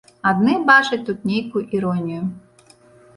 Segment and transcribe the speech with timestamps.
[0.29, 2.23] Адны бачаць тут нейкую іронію.